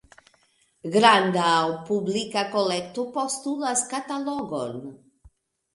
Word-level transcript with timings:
Granda 0.95 1.43
aŭ 1.49 1.69
publika 1.91 2.47
kolekto 2.57 3.07
postulas 3.19 3.87
katalogon. 3.95 4.85